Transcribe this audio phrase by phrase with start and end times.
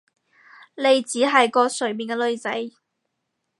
[0.75, 2.71] 你只係個隨便嘅女仔